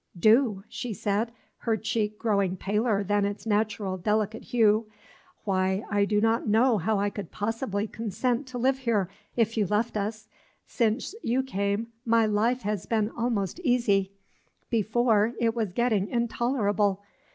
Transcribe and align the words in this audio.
"Do?" 0.19 0.63
she 0.67 0.93
said, 0.95 1.31
her 1.57 1.77
cheek 1.77 2.17
growing 2.17 2.57
paler 2.57 3.03
than 3.03 3.23
its 3.23 3.45
natural 3.45 3.97
delicate 3.97 4.45
hue, 4.45 4.87
"why, 5.43 5.83
I 5.91 6.05
do 6.05 6.19
not 6.19 6.47
know 6.47 6.79
how 6.79 6.97
I 6.99 7.11
could 7.11 7.29
possibly 7.29 7.85
consent 7.85 8.47
to 8.47 8.57
live 8.57 8.79
here, 8.79 9.09
if 9.35 9.57
you 9.57 9.67
left 9.67 9.95
us. 9.95 10.27
Since 10.65 11.13
you 11.21 11.43
came, 11.43 11.89
my 12.03 12.25
life 12.25 12.63
has 12.63 12.87
been 12.87 13.11
almost 13.11 13.59
easy; 13.63 14.11
before, 14.71 15.35
it 15.39 15.53
was 15.53 15.71
getting 15.71 16.07
intolerable. 16.07 17.03